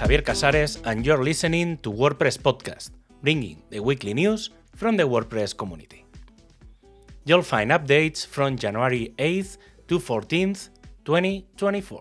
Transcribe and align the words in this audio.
Javier 0.00 0.24
Casares, 0.24 0.80
and 0.86 1.04
you're 1.04 1.22
listening 1.22 1.76
to 1.82 1.92
WordPress 1.92 2.38
Podcast, 2.38 2.88
bringing 3.22 3.62
the 3.68 3.80
weekly 3.80 4.14
news 4.14 4.48
from 4.74 4.96
the 4.96 5.02
WordPress 5.02 5.54
community. 5.54 6.06
You'll 7.26 7.42
find 7.42 7.70
updates 7.70 8.26
from 8.26 8.56
January 8.56 9.12
8th 9.18 9.58
to 9.88 9.98
14th, 9.98 10.70
2024. 11.04 12.00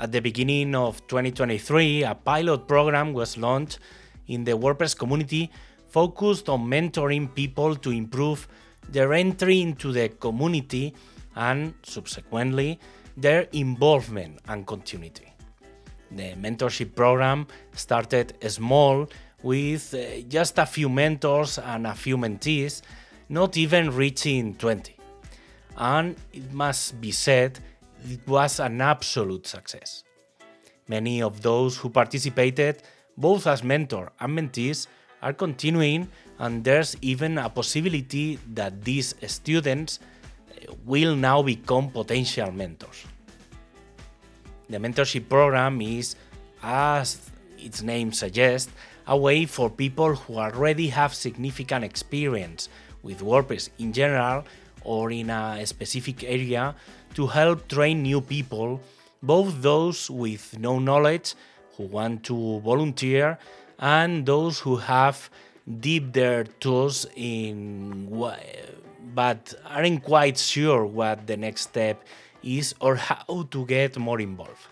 At 0.00 0.12
the 0.12 0.20
beginning 0.20 0.74
of 0.74 1.00
2023, 1.06 2.02
a 2.04 2.14
pilot 2.14 2.68
program 2.68 3.14
was 3.14 3.38
launched 3.38 3.78
in 4.26 4.44
the 4.44 4.52
WordPress 4.52 4.98
community 4.98 5.50
focused 5.86 6.50
on 6.50 6.60
mentoring 6.66 7.34
people 7.34 7.74
to 7.76 7.90
improve 7.90 8.46
their 8.90 9.14
entry 9.14 9.62
into 9.62 9.92
the 9.92 10.10
community 10.10 10.94
and, 11.36 11.72
subsequently, 11.82 12.78
their 13.16 13.48
involvement 13.52 14.40
and 14.46 14.66
continuity. 14.66 15.27
The 16.10 16.34
mentorship 16.34 16.94
program 16.94 17.46
started 17.72 18.36
small 18.50 19.08
with 19.42 19.94
uh, 19.94 20.22
just 20.28 20.58
a 20.58 20.66
few 20.66 20.88
mentors 20.88 21.58
and 21.58 21.86
a 21.86 21.94
few 21.94 22.16
mentees, 22.16 22.82
not 23.28 23.56
even 23.56 23.94
reaching 23.94 24.54
20. 24.54 24.96
And 25.76 26.16
it 26.32 26.52
must 26.52 27.00
be 27.00 27.12
said, 27.12 27.58
it 28.04 28.26
was 28.26 28.60
an 28.60 28.80
absolute 28.80 29.46
success. 29.46 30.04
Many 30.88 31.22
of 31.22 31.42
those 31.42 31.76
who 31.76 31.90
participated, 31.90 32.82
both 33.16 33.46
as 33.46 33.62
mentor 33.62 34.10
and 34.18 34.38
mentees, 34.38 34.86
are 35.22 35.32
continuing, 35.32 36.08
and 36.38 36.64
there's 36.64 36.96
even 37.02 37.38
a 37.38 37.50
possibility 37.50 38.38
that 38.54 38.84
these 38.84 39.14
students 39.26 39.98
eh, 40.50 40.66
will 40.84 41.14
now 41.14 41.42
become 41.42 41.90
potential 41.90 42.50
mentors. 42.52 43.04
The 44.68 44.78
mentorship 44.78 45.28
program 45.28 45.80
is, 45.80 46.14
as 46.62 47.30
its 47.58 47.82
name 47.82 48.12
suggests, 48.12 48.70
a 49.06 49.16
way 49.16 49.46
for 49.46 49.70
people 49.70 50.14
who 50.14 50.36
already 50.36 50.88
have 50.88 51.14
significant 51.14 51.84
experience 51.84 52.68
with 53.02 53.20
WordPress 53.20 53.70
in 53.78 53.92
general 53.92 54.44
or 54.84 55.10
in 55.10 55.30
a 55.30 55.64
specific 55.66 56.22
area 56.24 56.74
to 57.14 57.26
help 57.26 57.68
train 57.68 58.02
new 58.02 58.20
people, 58.20 58.80
both 59.22 59.62
those 59.62 60.10
with 60.10 60.58
no 60.58 60.78
knowledge 60.78 61.34
who 61.76 61.84
want 61.84 62.24
to 62.24 62.60
volunteer 62.60 63.38
and 63.78 64.26
those 64.26 64.58
who 64.58 64.76
have 64.76 65.30
dipped 65.80 66.12
their 66.12 66.44
toes 66.44 67.06
in 67.16 68.08
but 69.14 69.54
aren't 69.66 70.02
quite 70.02 70.38
sure 70.38 70.84
what 70.84 71.26
the 71.26 71.36
next 71.36 71.62
step 71.62 72.04
is 72.42 72.74
or 72.80 72.96
how 72.96 73.46
to 73.50 73.66
get 73.66 73.96
more 73.98 74.20
involved. 74.20 74.66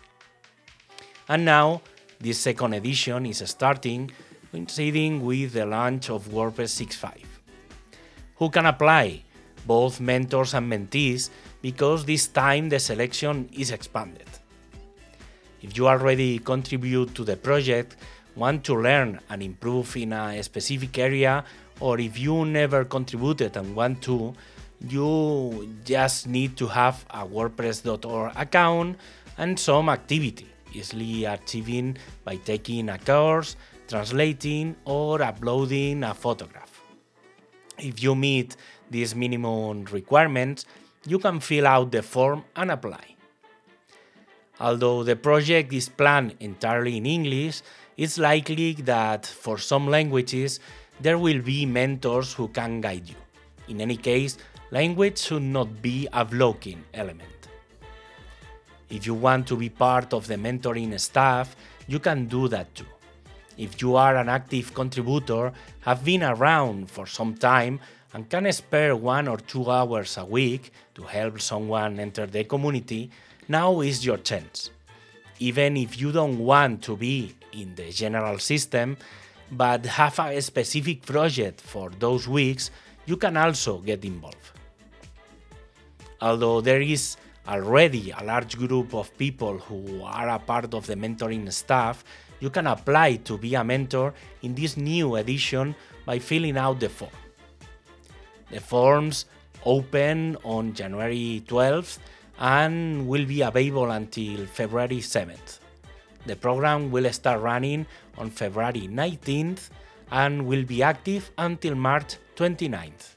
And 1.29 1.45
now, 1.45 1.83
this 2.21 2.39
second 2.39 2.75
edition 2.75 3.27
is 3.27 3.43
starting 3.45 4.11
coinciding 4.53 5.25
with 5.25 5.53
the 5.53 5.67
launch 5.67 6.09
of 6.09 6.29
WordPress 6.29 6.87
6.5. 6.87 7.25
Who 8.37 8.51
can 8.51 8.67
apply? 8.67 9.23
Both 9.67 10.01
mentors 10.01 10.55
and 10.55 10.71
mentees 10.71 11.31
because 11.61 12.05
this 12.05 12.29
time 12.29 12.69
the 12.69 12.79
selection 12.79 13.49
is 13.53 13.71
expanded. 13.71 14.29
If 15.63 15.77
you 15.77 15.89
already 15.89 16.39
contribute 16.39 17.15
to 17.17 17.25
the 17.25 17.37
project, 17.37 17.97
want 18.37 18.63
to 18.65 18.77
learn 18.77 19.21
and 19.29 19.43
improve 19.43 19.97
in 19.97 20.13
a 20.13 20.43
specific 20.43 20.97
area, 20.99 21.45
or 21.81 21.99
if 21.99 22.19
you 22.19 22.45
never 22.45 22.85
contributed 22.85 23.57
and 23.57 23.75
want 23.75 24.01
to, 24.03 24.35
you 24.81 25.77
just 25.85 26.27
need 26.27 26.57
to 26.59 26.67
have 26.67 27.05
a 27.11 27.27
WordPress.org 27.27 28.33
account 28.37 28.97
and 29.39 29.59
some 29.59 29.89
activity, 29.89 30.49
easily 30.73 31.25
achieving 31.25 31.97
by 32.25 32.37
taking 32.37 32.89
a 32.89 32.99
course, 32.99 33.57
translating, 33.89 34.77
or 34.85 35.23
uploading 35.23 36.05
a 36.05 36.15
photograph. 36.15 36.83
If 37.79 38.03
you 38.03 38.15
meet 38.15 38.57
these 38.91 39.15
minimum 39.15 39.85
requirements, 39.85 40.65
you 41.07 41.19
can 41.19 41.41
fill 41.41 41.67
out 41.67 41.93
the 41.93 42.03
form 42.03 42.45
and 42.55 42.71
apply. 42.71 43.17
Although 44.59 45.05
the 45.05 45.17
project 45.17 45.73
is 45.73 45.89
planned 45.89 46.35
entirely 46.41 46.97
in 46.97 47.05
English, 47.05 47.63
it's 47.97 48.19
likely 48.19 48.73
that 48.75 49.27
for 49.27 49.59
some 49.59 49.87
languages 49.87 50.61
there 51.01 51.19
will 51.19 51.43
be 51.43 51.67
mentors 51.67 52.33
who 52.33 52.49
can 52.49 52.81
guide 52.81 53.09
you. 53.09 53.17
In 53.69 53.81
any 53.81 53.97
case, 53.97 54.39
language 54.71 55.19
should 55.19 55.43
not 55.43 55.81
be 55.81 56.09
a 56.13 56.25
blocking 56.25 56.85
element. 56.93 57.49
If 58.91 59.07
you 59.07 59.15
want 59.15 59.47
to 59.49 59.57
be 59.57 59.69
part 59.69 60.13
of 60.13 60.27
the 60.27 60.35
mentoring 60.35 60.99
staff, 60.99 61.57
you 61.87 61.99
can 61.99 62.27
do 62.27 62.49
that 62.49 62.75
too. 62.75 62.87
If 63.57 63.81
you 63.81 63.97
are 63.97 64.17
an 64.17 64.29
active 64.29 64.75
contributor, 64.75 65.53
have 65.81 66.05
been 66.05 66.23
around 66.23 66.91
for 66.91 67.07
some 67.07 67.35
time, 67.37 67.81
and 68.13 68.29
can 68.29 68.51
spare 68.53 68.97
one 68.97 69.29
or 69.29 69.37
two 69.37 69.71
hours 69.71 70.17
a 70.17 70.25
week 70.25 70.73
to 70.95 71.03
help 71.03 71.41
someone 71.41 72.01
enter 72.01 72.27
the 72.27 72.45
community, 72.45 73.11
now 73.49 73.81
is 73.81 74.05
your 74.05 74.19
chance. 74.19 74.71
Even 75.39 75.77
if 75.77 76.01
you 76.01 76.13
don't 76.13 76.39
want 76.39 76.83
to 76.83 76.97
be 76.97 77.35
in 77.53 77.75
the 77.75 77.91
general 77.91 78.39
system, 78.39 78.97
but 79.51 79.85
have 79.87 80.19
a 80.19 80.41
specific 80.41 81.03
project 81.03 81.61
for 81.61 81.91
those 81.91 82.27
weeks, 82.27 82.71
you 83.05 83.17
can 83.17 83.37
also 83.37 83.79
get 83.79 84.05
involved. 84.05 84.56
Although 86.21 86.61
there 86.61 86.81
is 86.81 87.17
already 87.47 88.11
a 88.11 88.25
large 88.25 88.57
group 88.57 88.95
of 88.95 89.17
people 89.19 89.59
who 89.59 90.03
are 90.03 90.29
a 90.29 90.39
part 90.39 90.75
of 90.75 90.87
the 90.87 90.95
mentoring 90.95 91.51
staff, 91.53 92.05
you 92.41 92.51
can 92.51 92.67
apply 92.67 93.17
to 93.17 93.39
be 93.39 93.55
a 93.55 93.65
mentor 93.65 94.13
in 94.43 94.55
this 94.55 94.77
new 94.77 95.17
edition 95.17 95.75
by 96.05 96.19
filling 96.19 96.57
out 96.57 96.81
the 96.81 96.89
form. 96.89 97.11
The 98.51 98.61
forms 98.61 99.27
open 99.65 100.37
on 100.45 100.73
January 100.73 101.43
12th 101.47 101.99
and 102.39 103.09
will 103.09 103.25
be 103.25 103.43
available 103.43 103.91
until 103.91 104.47
February 104.47 104.99
7th. 104.99 105.61
The 106.27 106.37
program 106.37 106.91
will 106.91 107.11
start 107.13 107.41
running 107.41 107.87
on 108.19 108.31
February 108.31 108.89
19th 108.89 109.71
and 110.11 110.47
will 110.47 110.65
be 110.65 110.83
active 110.83 111.31
until 111.39 111.75
March 111.75 112.17
29th. 112.37 113.16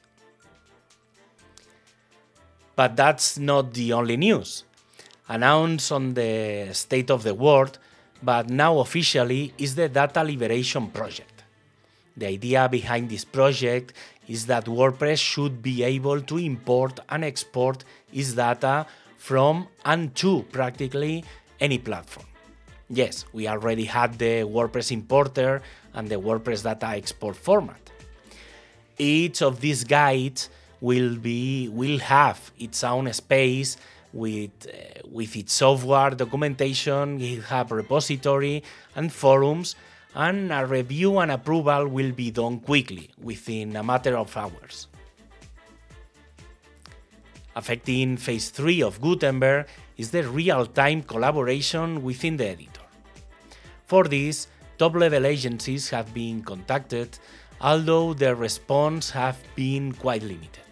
But 2.80 2.96
that's 2.96 3.36
not 3.36 3.74
the 3.74 3.92
only 3.92 4.16
news. 4.16 4.64
Announced 5.28 5.92
on 5.92 6.14
the 6.14 6.70
State 6.72 7.10
of 7.10 7.24
the 7.24 7.34
Word, 7.34 7.76
but 8.22 8.48
now 8.48 8.78
officially, 8.78 9.52
is 9.58 9.74
the 9.74 9.90
Data 9.90 10.24
Liberation 10.24 10.86
Project. 10.86 11.44
The 12.16 12.28
idea 12.28 12.70
behind 12.70 13.10
this 13.10 13.26
project 13.26 13.92
is 14.28 14.46
that 14.46 14.64
WordPress 14.64 15.18
should 15.18 15.60
be 15.60 15.82
able 15.82 16.22
to 16.22 16.38
import 16.38 17.00
and 17.10 17.22
export 17.22 17.84
its 18.14 18.32
data 18.32 18.86
from 19.18 19.68
and 19.84 20.14
to 20.14 20.46
practically 20.50 21.22
any 21.60 21.76
platform. 21.76 22.28
Yes, 22.88 23.26
we 23.34 23.46
already 23.46 23.84
had 23.84 24.18
the 24.18 24.44
WordPress 24.54 24.90
importer 24.90 25.60
and 25.92 26.08
the 26.08 26.16
WordPress 26.16 26.62
data 26.62 26.96
export 26.96 27.36
format. 27.36 27.90
Each 28.96 29.42
of 29.42 29.60
these 29.60 29.84
guides 29.84 30.48
will 30.80 31.16
be 31.16 31.68
will 31.68 31.98
have 31.98 32.52
its 32.58 32.82
own 32.84 33.12
space 33.12 33.76
with 34.12 34.50
uh, 34.66 35.00
with 35.10 35.36
its 35.36 35.52
software 35.52 36.10
documentation, 36.10 37.18
GitHub 37.18 37.70
repository, 37.70 38.62
and 38.96 39.12
forums 39.12 39.76
and 40.14 40.52
a 40.52 40.66
review 40.66 41.18
and 41.18 41.30
approval 41.30 41.86
will 41.86 42.12
be 42.12 42.30
done 42.30 42.58
quickly, 42.60 43.10
within 43.22 43.76
a 43.76 43.82
matter 43.82 44.16
of 44.16 44.36
hours. 44.36 44.88
Affecting 47.54 48.16
phase 48.16 48.50
3 48.50 48.82
of 48.82 49.00
Gutenberg 49.00 49.66
is 49.96 50.10
the 50.10 50.22
real-time 50.22 51.02
collaboration 51.02 52.02
within 52.02 52.36
the 52.36 52.48
editor. 52.48 52.80
For 53.86 54.04
this, 54.04 54.48
top-level 54.78 55.26
agencies 55.26 55.90
have 55.90 56.12
been 56.14 56.42
contacted, 56.42 57.18
although 57.60 58.14
their 58.14 58.34
response 58.34 59.10
have 59.10 59.38
been 59.54 59.92
quite 59.92 60.22
limited. 60.22 60.69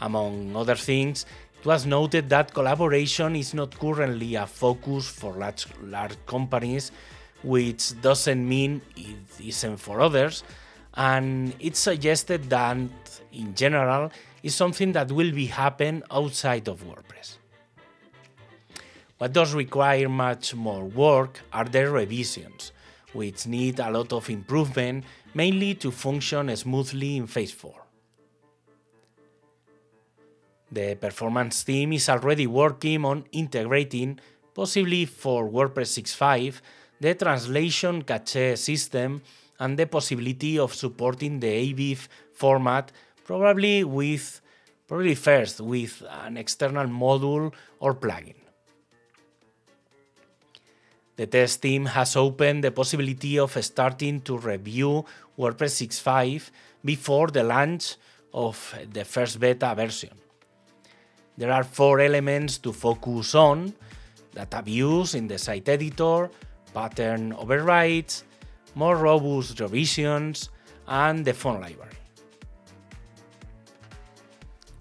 Among 0.00 0.54
other 0.54 0.76
things, 0.76 1.26
it 1.58 1.66
was 1.66 1.86
noted 1.86 2.28
that 2.28 2.54
collaboration 2.54 3.34
is 3.36 3.52
not 3.52 3.78
currently 3.78 4.36
a 4.36 4.46
focus 4.46 5.08
for 5.08 5.32
large, 5.34 5.66
large 5.82 6.14
companies 6.26 6.92
which 7.42 8.00
doesn't 8.00 8.48
mean 8.48 8.80
it 8.96 9.40
isn't 9.40 9.76
for 9.76 10.00
others, 10.00 10.42
and 10.94 11.54
it 11.60 11.76
suggested 11.76 12.50
that, 12.50 12.76
in 13.32 13.54
general, 13.54 14.10
is 14.42 14.54
something 14.54 14.92
that 14.92 15.12
will 15.12 15.30
be 15.32 15.46
happen 15.46 16.02
outside 16.10 16.68
of 16.68 16.82
WordPress. 16.82 17.36
What 19.18 19.32
does 19.32 19.54
require 19.54 20.08
much 20.08 20.54
more 20.54 20.84
work 20.84 21.40
are 21.52 21.64
the 21.64 21.90
revisions, 21.90 22.72
which 23.12 23.46
need 23.46 23.80
a 23.80 23.90
lot 23.90 24.12
of 24.12 24.30
improvement, 24.30 25.04
mainly 25.34 25.74
to 25.74 25.90
function 25.90 26.54
smoothly 26.56 27.16
in 27.16 27.26
Phase 27.26 27.52
4. 27.52 27.87
The 30.70 30.96
performance 30.96 31.64
team 31.64 31.92
is 31.92 32.08
already 32.08 32.46
working 32.46 33.04
on 33.04 33.24
integrating 33.32 34.20
possibly 34.54 35.06
for 35.06 35.48
WordPress 35.48 36.02
6.5, 36.02 36.60
the 37.00 37.14
translation 37.14 38.02
cache 38.02 38.58
system 38.58 39.22
and 39.60 39.78
the 39.78 39.86
possibility 39.86 40.58
of 40.58 40.74
supporting 40.74 41.40
the 41.40 41.46
AVIF 41.46 42.08
format, 42.34 42.92
probably 43.24 43.84
with 43.84 44.40
probably 44.86 45.14
first 45.14 45.60
with 45.60 46.02
an 46.24 46.36
external 46.36 46.86
module 46.86 47.52
or 47.78 47.94
plugin. 47.94 48.34
The 51.16 51.26
test 51.26 51.62
team 51.62 51.86
has 51.86 52.16
opened 52.16 52.64
the 52.64 52.70
possibility 52.70 53.38
of 53.38 53.52
starting 53.64 54.20
to 54.22 54.38
review 54.38 55.04
WordPress 55.38 55.86
6.5 55.86 56.50
before 56.84 57.28
the 57.28 57.42
launch 57.42 57.96
of 58.32 58.74
the 58.92 59.04
first 59.04 59.40
beta 59.40 59.74
version. 59.74 60.27
There 61.38 61.52
are 61.52 61.62
four 61.62 62.00
elements 62.00 62.58
to 62.58 62.72
focus 62.72 63.36
on 63.36 63.72
data 64.34 64.60
views 64.60 65.14
in 65.14 65.28
the 65.28 65.38
site 65.38 65.68
editor, 65.68 66.30
pattern 66.74 67.32
overrides, 67.32 68.24
more 68.74 68.96
robust 68.96 69.60
revisions, 69.60 70.50
and 70.88 71.24
the 71.24 71.32
font 71.32 71.60
library. 71.60 71.94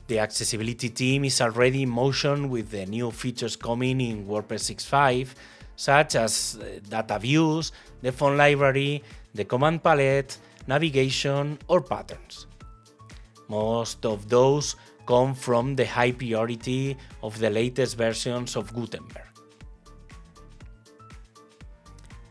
The 0.08 0.18
accessibility 0.18 0.90
team 0.90 1.26
is 1.26 1.42
already 1.42 1.84
in 1.84 1.90
motion 1.90 2.50
with 2.50 2.72
the 2.72 2.88
new 2.88 3.12
features 3.12 3.56
coming 3.56 4.02
in 4.02 4.26
WordPress 4.26 4.74
6.5, 4.74 5.36
such 5.76 6.16
as 6.16 6.58
uh, 6.60 6.80
data 6.90 7.20
views, 7.20 7.72
the 8.02 8.12
font 8.12 8.36
library, 8.36 9.04
the 9.36 9.46
command 9.46 9.84
palette, 9.84 10.40
navigation, 10.66 11.60
or 11.68 11.82
patterns. 11.82 12.48
Most 13.48 14.06
of 14.08 14.28
those 14.28 14.76
come 15.08 15.34
from 15.34 15.76
the 15.76 15.86
high 15.86 16.12
priority 16.12 16.98
of 17.24 17.40
the 17.40 17.50
latest 17.50 17.98
versions 17.98 18.56
of 18.56 18.74
Gutenberg. 18.76 19.24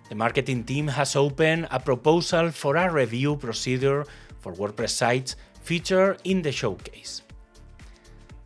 The 0.09 0.15
marketing 0.15 0.65
team 0.65 0.87
has 0.87 1.17
opened 1.17 1.67
a 1.71 1.81
proposal 1.81 2.53
for 2.53 2.77
a 2.77 2.93
review 2.93 3.37
procedure 3.37 4.05
for 4.39 4.53
WordPress 4.53 4.91
sites 4.91 5.35
featured 5.63 6.21
in 6.23 6.43
the 6.43 6.53
showcase. 6.53 7.23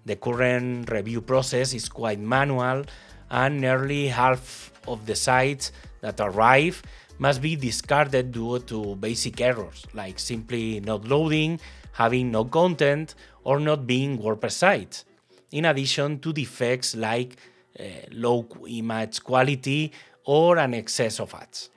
The 0.07 0.17
current 0.17 0.91
review 0.91 1.21
process 1.21 1.75
is 1.75 1.89
quite 1.89 2.19
manual, 2.19 2.85
and 3.31 3.61
nearly 3.61 4.09
half 4.09 4.73
of 4.89 5.05
the 5.05 5.15
sites 5.15 5.73
that 6.01 6.19
arrive 6.19 6.83
must 7.19 7.43
be 7.43 7.55
discarded 7.55 8.33
due 8.33 8.59
to 8.61 8.97
basic 8.97 9.41
errors 9.43 9.85
like 9.93 10.19
simply 10.19 10.81
not 10.81 11.05
loading, 11.05 11.61
having 11.93 12.31
no 12.31 12.45
content, 12.45 13.15
or 13.45 13.61
not 13.61 13.87
being 13.87 14.19
WordPress 14.19 14.53
sites, 14.53 15.05
in 15.53 15.65
addition 15.65 16.19
to 16.21 16.33
defects 16.33 16.95
like 16.95 17.37
uh, 17.79 17.85
low 18.13 18.47
image 18.69 19.23
quality 19.23 19.93
or 20.25 20.59
an 20.59 20.75
excess 20.75 21.21
of 21.21 21.35
ads. 21.35 21.71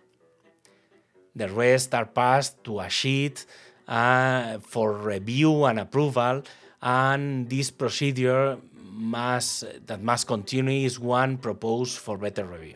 The 1.36 1.50
rest 1.50 1.94
are 1.96 2.06
passed 2.06 2.64
to 2.66 2.80
a 2.80 2.90
sheet 2.90 3.46
uh, 3.88 4.60
for 4.60 4.94
review 4.94 5.66
and 5.66 5.80
approval, 5.80 6.44
and 6.82 7.50
this 7.50 7.72
procedure 7.72 8.58
must, 8.74 9.66
that 9.88 10.02
must 10.04 10.28
continue 10.28 10.86
is 10.86 11.00
one 11.00 11.38
proposed 11.38 11.98
for 11.98 12.18
better 12.18 12.46
review. 12.46 12.76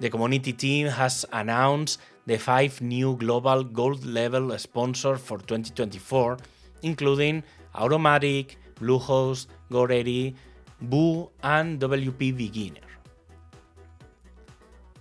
The 0.00 0.10
community 0.10 0.52
team 0.52 0.88
has 0.88 1.24
announced 1.32 2.00
the 2.26 2.38
five 2.38 2.80
new 2.80 3.16
global 3.16 3.64
gold 3.64 4.04
level 4.04 4.56
sponsors 4.58 5.20
for 5.20 5.38
2024, 5.38 6.36
including 6.82 7.42
Automattic, 7.74 8.56
Bluehost, 8.76 9.46
GoDaddy, 9.70 10.34
Woo, 10.80 11.30
and 11.42 11.80
WP 11.80 12.36
Beginner. 12.36 12.80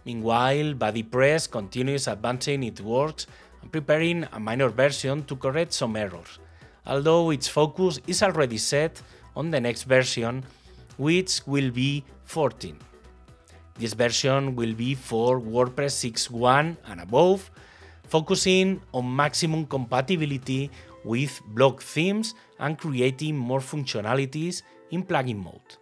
Meanwhile, 0.06 0.74
BuddyPress 0.74 1.50
continues 1.50 2.08
advancing 2.08 2.64
its 2.64 2.82
works 2.82 3.28
and 3.62 3.72
preparing 3.72 4.26
a 4.32 4.40
minor 4.40 4.70
version 4.70 5.24
to 5.26 5.36
correct 5.36 5.74
some 5.74 5.96
errors, 5.96 6.40
although 6.86 7.30
its 7.30 7.48
focus 7.48 8.00
is 8.08 8.24
already 8.24 8.58
set 8.58 9.02
on 9.36 9.52
the 9.52 9.62
next 9.62 9.84
version, 9.84 10.44
which 10.98 11.42
will 11.46 11.70
be 11.70 12.04
14. 12.26 12.78
This 13.78 13.94
version 13.94 14.56
will 14.56 14.74
be 14.74 14.96
for 14.96 15.40
WordPress 15.40 16.12
6.1 16.12 16.78
and 16.86 17.02
above, 17.02 17.50
focusing 18.08 18.82
on 18.94 19.16
maximum 19.16 19.66
compatibility 19.66 20.70
with 21.04 21.42
block 21.48 21.82
themes 21.82 22.36
and 22.60 22.78
creating 22.78 23.38
more 23.38 23.60
functionalities 23.60 24.62
in 24.92 25.04
plugin 25.04 25.44
mode. 25.44 25.78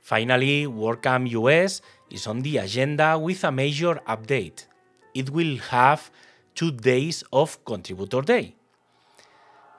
Finally, 0.00 0.66
WordCamp 0.66 1.30
US 1.30 1.80
is 2.10 2.26
on 2.26 2.42
the 2.42 2.58
agenda 2.58 3.18
with 3.18 3.44
a 3.44 3.52
major 3.52 3.94
update. 4.06 4.66
It 5.14 5.30
will 5.30 5.56
have 5.70 6.10
two 6.54 6.70
days 6.70 7.24
of 7.32 7.64
Contributor 7.64 8.20
Day. 8.20 8.54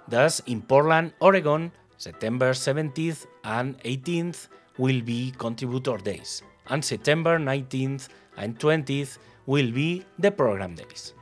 Thus, 0.07 0.39
in 0.45 0.61
Portland, 0.61 1.13
Oregon, 1.19 1.71
September 1.97 2.51
17th 2.51 3.25
and 3.43 3.77
18th 3.83 4.47
will 4.77 5.01
be 5.01 5.33
Contributor 5.37 5.97
Days, 5.97 6.43
and 6.67 6.83
September 6.83 7.37
19th 7.39 8.09
and 8.37 8.57
20th 8.59 9.17
will 9.45 9.71
be 9.71 10.03
the 10.19 10.31
program 10.31 10.75
days. 10.75 11.13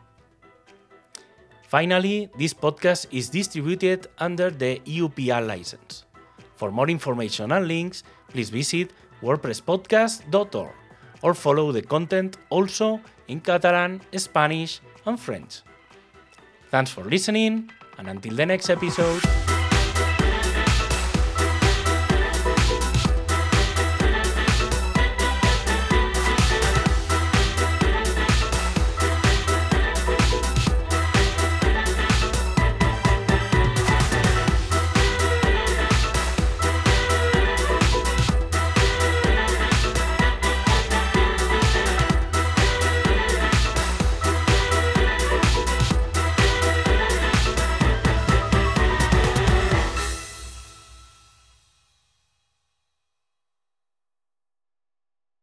Finally, 1.68 2.30
this 2.38 2.54
podcast 2.54 3.08
is 3.12 3.30
distributed 3.30 4.08
under 4.20 4.50
the 4.52 4.80
EUPL 4.86 5.48
license. 5.48 6.06
For 6.56 6.72
more 6.72 6.90
information 6.90 7.52
and 7.52 7.68
links, 7.68 8.04
please 8.30 8.50
visit 8.50 8.92
wordpresspodcast.org 9.22 10.72
or 11.24 11.34
follow 11.34 11.72
the 11.72 11.82
content 11.82 12.38
also 12.50 13.02
in 13.28 13.40
Catalan, 13.40 14.02
Spanish, 14.18 14.82
and 15.06 15.20
French. 15.20 15.62
Thanks 16.70 16.92
for 16.92 17.04
listening, 17.04 17.72
and 17.98 18.08
until 18.08 18.36
the 18.36 18.46
next 18.46 18.70
episode. 18.70 19.53